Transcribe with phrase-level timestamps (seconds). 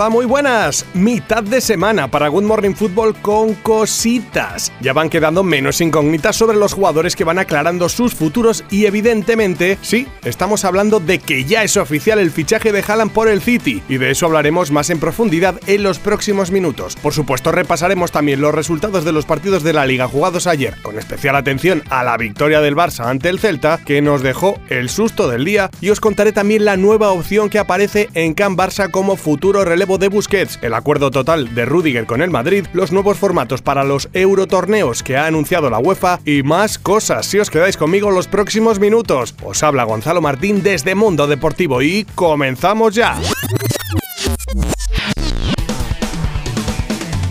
[0.00, 0.86] Hola, muy buenas.
[0.94, 4.72] Mitad de semana para Good Morning Football con cositas.
[4.80, 9.76] Ya van quedando menos incógnitas sobre los jugadores que van aclarando sus futuros y evidentemente,
[9.82, 13.82] sí, estamos hablando de que ya es oficial el fichaje de Haaland por el City
[13.90, 16.96] y de eso hablaremos más en profundidad en los próximos minutos.
[16.96, 20.98] Por supuesto, repasaremos también los resultados de los partidos de la liga jugados ayer, con
[20.98, 25.28] especial atención a la victoria del Barça ante el Celta, que nos dejó el susto
[25.28, 29.16] del día, y os contaré también la nueva opción que aparece en Can Barça como
[29.16, 33.62] futuro relevo de Busquets, el acuerdo total de Rudiger con el Madrid, los nuevos formatos
[33.62, 38.10] para los Eurotorneos que ha anunciado la UEFA y más cosas si os quedáis conmigo
[38.10, 39.34] los próximos minutos.
[39.42, 43.16] Os habla Gonzalo Martín desde Mundo Deportivo y comenzamos ya.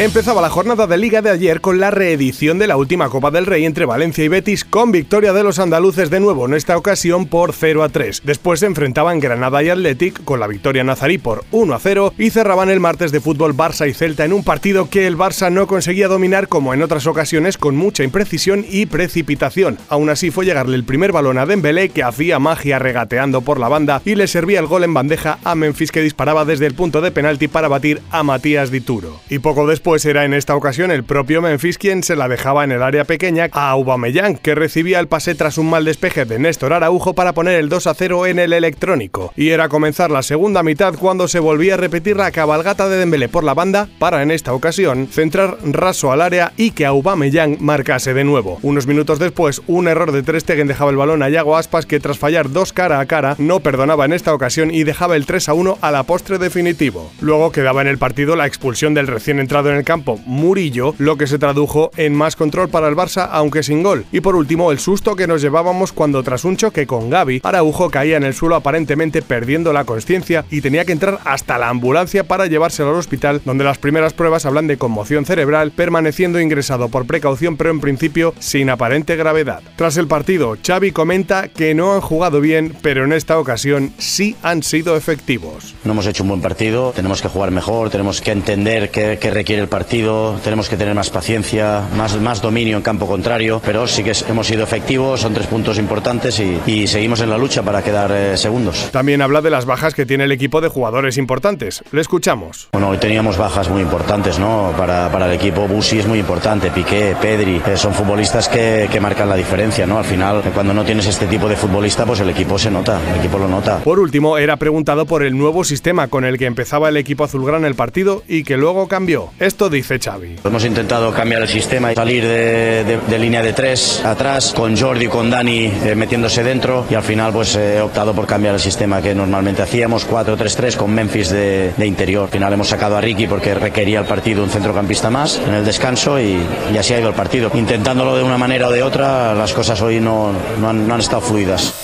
[0.00, 3.44] Empezaba la jornada de liga de ayer con la reedición de la última Copa del
[3.44, 7.26] Rey entre Valencia y Betis con victoria de los andaluces de nuevo en esta ocasión
[7.26, 8.22] por 0 a 3.
[8.24, 12.30] Después se enfrentaban Granada y Athletic con la victoria nazarí por 1 a 0 y
[12.30, 15.66] cerraban el martes de fútbol Barça y Celta en un partido que el Barça no
[15.66, 19.76] conseguía dominar como en otras ocasiones con mucha imprecisión y precipitación.
[19.90, 23.68] Aún así fue llegarle el primer balón a Dembélé que hacía magia regateando por la
[23.68, 27.02] banda y le servía el gol en bandeja a Memphis que disparaba desde el punto
[27.02, 29.20] de penalti para batir a Matías Dituro.
[29.28, 32.62] Y poco después pues era en esta ocasión el propio Memphis quien se la dejaba
[32.62, 36.38] en el área pequeña a Aubameyang, que recibía el pase tras un mal despeje de
[36.38, 39.32] Néstor Araujo para poner el 2 a 0 en el electrónico.
[39.34, 43.28] Y era comenzar la segunda mitad cuando se volvía a repetir la cabalgata de Dembélé
[43.28, 48.14] por la banda para en esta ocasión centrar raso al área y que Aubameyang marcase
[48.14, 48.60] de nuevo.
[48.62, 51.98] Unos minutos después, un error de Ter Stegen dejaba el balón a Yago Aspas que
[51.98, 55.48] tras fallar dos cara a cara no perdonaba en esta ocasión y dejaba el 3
[55.48, 57.10] a 1 a la postre definitivo.
[57.20, 61.16] Luego quedaba en el partido la expulsión del recién entrado en el campo Murillo, lo
[61.16, 64.04] que se tradujo en más control para el Barça, aunque sin gol.
[64.12, 67.90] Y por último, el susto que nos llevábamos cuando tras un choque con Gaby, Araujo
[67.90, 72.24] caía en el suelo aparentemente perdiendo la conciencia y tenía que entrar hasta la ambulancia
[72.24, 77.06] para llevárselo al hospital, donde las primeras pruebas hablan de conmoción cerebral, permaneciendo ingresado por
[77.06, 79.62] precaución, pero en principio sin aparente gravedad.
[79.76, 84.36] Tras el partido, Xavi comenta que no han jugado bien, pero en esta ocasión sí
[84.42, 85.74] han sido efectivos.
[85.84, 89.30] No hemos hecho un buen partido, tenemos que jugar mejor, tenemos que entender qué, qué
[89.30, 93.86] requiere el partido, tenemos que tener más paciencia, más, más dominio en campo contrario, pero
[93.86, 97.62] sí que hemos sido efectivos, son tres puntos importantes y, y seguimos en la lucha
[97.62, 98.90] para quedar eh, segundos.
[98.92, 101.82] También habla de las bajas que tiene el equipo de jugadores importantes.
[101.92, 102.68] Le escuchamos.
[102.72, 104.74] Bueno, hoy teníamos bajas muy importantes ¿no?
[104.76, 105.66] para, para el equipo.
[105.68, 109.86] Busi es muy importante, Piqué, Pedri, eh, son futbolistas que, que, marcan la diferencia.
[109.86, 109.98] ¿no?
[109.98, 113.20] Al final, cuando no tienes este tipo de futbolista, pues el equipo se nota, el
[113.20, 113.78] equipo lo nota.
[113.78, 117.66] Por último, era preguntado por el nuevo sistema con el que empezaba el equipo azulgrana
[117.66, 119.30] el partido y que luego cambió.
[119.38, 120.36] Esto dice Xavi.
[120.44, 124.76] Hemos intentado cambiar el sistema y salir de, de, de, línea de tres atrás, con
[124.76, 128.54] Jordi, con Dani eh, metiéndose dentro y al final pues eh, he optado por cambiar
[128.54, 132.24] el sistema que normalmente hacíamos, 4-3-3 con Memphis de, de, interior.
[132.24, 135.64] Al final hemos sacado a Ricky porque requería el partido un centrocampista más en el
[135.64, 136.38] descanso y,
[136.72, 137.50] y así ha ido el partido.
[137.54, 141.00] Intentándolo de una manera o de otra, las cosas hoy no, no, han, no han
[141.00, 141.74] estado fluidas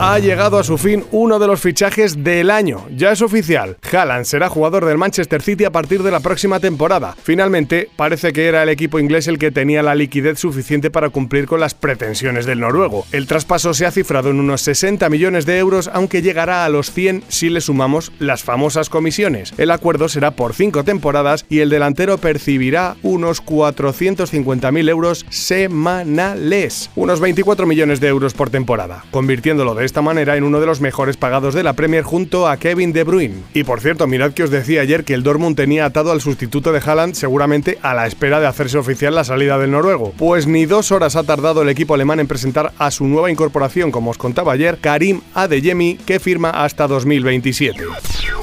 [0.00, 2.86] ha llegado a su fin uno de los fichajes del año.
[2.94, 3.76] Ya es oficial.
[3.90, 7.07] Haaland será jugador del Manchester City a partir de la próxima temporada.
[7.22, 11.46] Finalmente, parece que era el equipo inglés el que tenía la liquidez suficiente para cumplir
[11.46, 13.06] con las pretensiones del noruego.
[13.12, 16.92] El traspaso se ha cifrado en unos 60 millones de euros, aunque llegará a los
[16.92, 19.54] 100 si le sumamos las famosas comisiones.
[19.58, 27.20] El acuerdo será por 5 temporadas y el delantero percibirá unos 450.000 euros semanales, unos
[27.20, 31.16] 24 millones de euros por temporada, convirtiéndolo de esta manera en uno de los mejores
[31.16, 33.42] pagados de la Premier junto a Kevin De Bruyne.
[33.54, 36.72] Y por cierto, mirad que os decía ayer que el Dortmund tenía atado al sustituto
[36.72, 40.12] de Haaland seguramente a la espera de hacerse oficial la salida del noruego.
[40.16, 43.90] Pues ni dos horas ha tardado el equipo alemán en presentar a su nueva incorporación,
[43.90, 47.84] como os contaba ayer, Karim Adeyemi, que firma hasta 2027.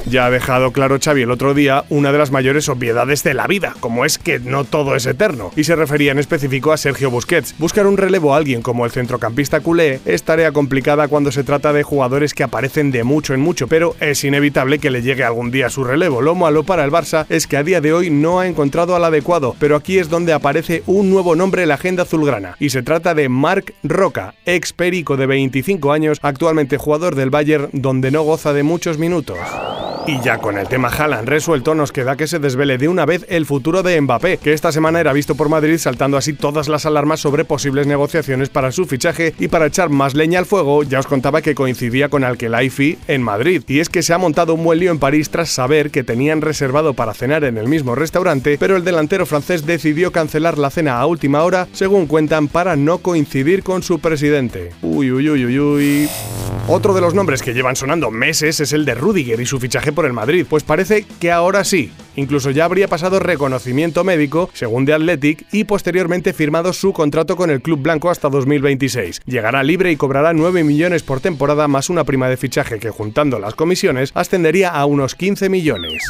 [0.08, 3.48] Ya ha dejado claro Xavi el otro día una de las mayores obviedades de la
[3.48, 7.10] vida, como es que no todo es eterno, y se refería en específico a Sergio
[7.10, 7.56] Busquets.
[7.58, 11.72] Buscar un relevo a alguien como el centrocampista culé es tarea complicada cuando se trata
[11.72, 15.50] de jugadores que aparecen de mucho en mucho, pero es inevitable que le llegue algún
[15.50, 16.22] día su relevo.
[16.22, 19.04] Lo malo para el Barça es que a día de hoy no ha encontrado al
[19.04, 22.84] adecuado, pero aquí es donde aparece un nuevo nombre en la agenda azulgrana, y se
[22.84, 28.22] trata de Marc Roca, ex perico de 25 años, actualmente jugador del Bayern donde no
[28.22, 29.38] goza de muchos minutos.
[30.08, 33.26] Y ya con el tema Haaland resuelto, nos queda que se desvele de una vez
[33.28, 36.86] el futuro de Mbappé, que esta semana era visto por Madrid saltando así todas las
[36.86, 41.00] alarmas sobre posibles negociaciones para su fichaje y para echar más leña al fuego, ya
[41.00, 43.64] os contaba que coincidía con Alkelaifi en Madrid.
[43.66, 46.94] Y es que se ha montado un buen en París tras saber que tenían reservado
[46.94, 51.06] para cenar en el mismo restaurante, pero el delantero francés decidió cancelar la cena a
[51.06, 54.70] última hora, según cuentan, para no coincidir con su presidente.
[54.82, 56.08] Uy, uy, uy, uy, uy.
[56.68, 59.92] Otro de los nombres que llevan sonando meses es el de Rudiger y su fichaje
[59.96, 61.90] por el Madrid, pues parece que ahora sí.
[62.14, 67.50] Incluso ya habría pasado reconocimiento médico, según The Athletic, y posteriormente firmado su contrato con
[67.50, 69.22] el club blanco hasta 2026.
[69.26, 73.40] Llegará libre y cobrará 9 millones por temporada más una prima de fichaje que juntando
[73.40, 76.04] las comisiones ascendería a unos 15 millones.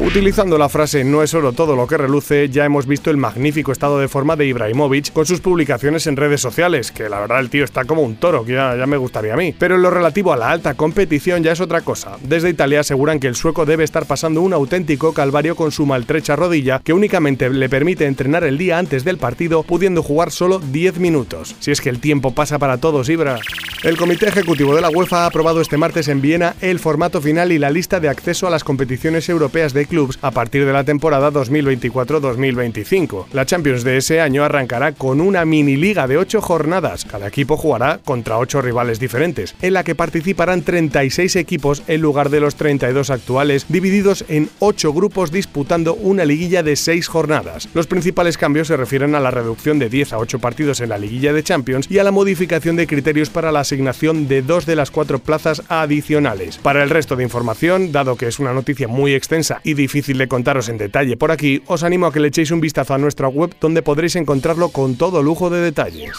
[0.00, 3.70] Utilizando la frase no es oro todo lo que reluce, ya hemos visto el magnífico
[3.70, 7.50] estado de forma de Ibrahimovic con sus publicaciones en redes sociales, que la verdad el
[7.50, 9.54] tío está como un toro, que ya, me gustaría a mí.
[9.58, 12.16] Pero en lo relativo a la alta competición ya es otra cosa.
[12.22, 16.34] Desde Italia aseguran que el sueco debe estar pasando un auténtico calvario con su maltrecha
[16.34, 20.98] rodilla, que únicamente le permite entrenar el día antes del partido, pudiendo jugar solo 10
[20.98, 21.54] minutos.
[21.60, 23.38] Si es que el tiempo pasa para todos, Ibra.
[23.82, 27.52] El Comité Ejecutivo de la UEFA ha aprobado este martes en Viena el formato final
[27.52, 30.84] y la lista de acceso a las competiciones europeas de clubs a partir de la
[30.84, 33.26] temporada 2024-2025.
[33.34, 37.04] La Champions de ese año arrancará con una mini liga de 8 jornadas.
[37.04, 42.30] Cada equipo jugará contra 8 rivales diferentes, en la que participarán 36 equipos en lugar
[42.30, 47.68] de los 32 actuales, divididos en 8 grupos disputando una liguilla de 6 jornadas.
[47.74, 50.98] Los principales cambios se refieren a la reducción de 10 a 8 partidos en la
[50.98, 54.76] liguilla de Champions y a la modificación de criterios para la asignación de dos de
[54.76, 56.58] las cuatro plazas adicionales.
[56.58, 60.28] Para el resto de información, dado que es una noticia muy extensa y difícil de
[60.28, 63.28] contaros en detalle por aquí, os animo a que le echéis un vistazo a nuestra
[63.28, 66.12] web donde podréis encontrarlo con todo lujo de detalles.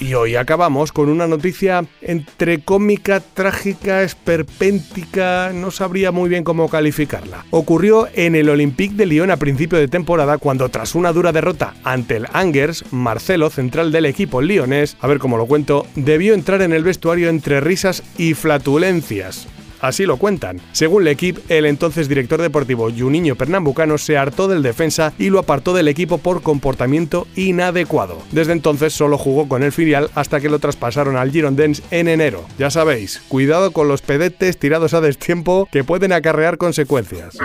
[0.00, 6.68] Y hoy acabamos con una noticia entre cómica, trágica, esperpéntica, no sabría muy bien cómo
[6.68, 7.44] calificarla.
[7.50, 11.74] Ocurrió en el Olympique de Lyon a principio de temporada cuando tras una dura derrota
[11.84, 16.62] ante el Angers, Marcelo, central del equipo lionés, a ver cómo lo cuento, debió entrar
[16.62, 19.46] en el vestuario entre risas y flatulencias.
[19.82, 20.60] Así lo cuentan.
[20.72, 25.74] Según L'Equipe, el entonces director deportivo Juninho Pernambucano se hartó del defensa y lo apartó
[25.74, 28.22] del equipo por comportamiento inadecuado.
[28.30, 32.46] Desde entonces solo jugó con el filial hasta que lo traspasaron al Girondins en enero.
[32.58, 37.36] Ya sabéis, cuidado con los pedetes tirados a destiempo que pueden acarrear consecuencias.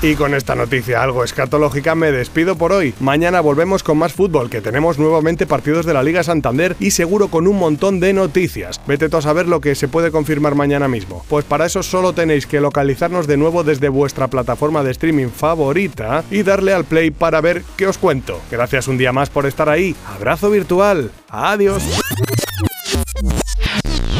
[0.00, 2.94] Y con esta noticia algo escatológica me despido por hoy.
[3.00, 7.28] Mañana volvemos con más fútbol, que tenemos nuevamente partidos de la Liga Santander y seguro
[7.28, 8.80] con un montón de noticias.
[8.86, 11.24] Vete tú a saber lo que se puede confirmar mañana mismo.
[11.28, 16.22] Pues para eso solo tenéis que localizarnos de nuevo desde vuestra plataforma de streaming favorita
[16.30, 18.40] y darle al play para ver qué os cuento.
[18.52, 19.96] Gracias un día más por estar ahí.
[20.06, 21.10] Abrazo virtual.
[21.28, 21.82] Adiós.